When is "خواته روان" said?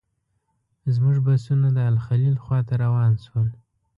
2.43-3.11